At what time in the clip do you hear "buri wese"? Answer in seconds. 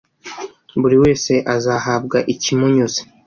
0.79-1.33